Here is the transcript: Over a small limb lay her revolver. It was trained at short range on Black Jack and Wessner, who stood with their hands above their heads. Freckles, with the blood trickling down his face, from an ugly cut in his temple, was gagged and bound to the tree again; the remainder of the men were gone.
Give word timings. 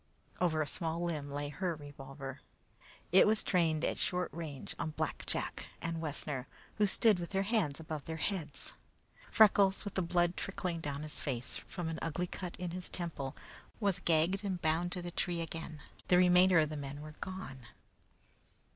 Over 0.39 0.63
a 0.63 0.67
small 0.67 1.03
limb 1.03 1.29
lay 1.29 1.49
her 1.49 1.75
revolver. 1.75 2.41
It 3.11 3.27
was 3.27 3.43
trained 3.43 3.85
at 3.85 3.99
short 3.99 4.33
range 4.33 4.73
on 4.79 4.95
Black 4.97 5.27
Jack 5.27 5.67
and 5.79 6.01
Wessner, 6.01 6.47
who 6.77 6.87
stood 6.87 7.19
with 7.19 7.29
their 7.29 7.43
hands 7.43 7.79
above 7.79 8.05
their 8.05 8.17
heads. 8.17 8.73
Freckles, 9.29 9.85
with 9.85 9.93
the 9.93 10.01
blood 10.01 10.35
trickling 10.35 10.79
down 10.79 11.03
his 11.03 11.19
face, 11.19 11.57
from 11.67 11.87
an 11.87 11.99
ugly 12.01 12.25
cut 12.25 12.55
in 12.55 12.71
his 12.71 12.89
temple, 12.89 13.35
was 13.79 13.99
gagged 13.99 14.43
and 14.43 14.59
bound 14.59 14.91
to 14.93 15.03
the 15.03 15.11
tree 15.11 15.39
again; 15.39 15.79
the 16.07 16.17
remainder 16.17 16.57
of 16.57 16.69
the 16.69 16.77
men 16.77 17.01
were 17.01 17.13
gone. 17.21 17.67